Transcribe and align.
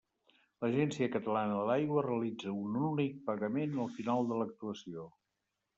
L'Agència 0.63 1.07
Catalana 1.15 1.59
de 1.59 1.67
l'Aigua 1.71 2.03
realitza 2.07 2.57
un 2.63 2.81
únic 2.89 3.21
pagament 3.31 3.79
al 3.87 3.95
final 4.01 4.31
de 4.33 4.41
l'actuació. 4.43 5.09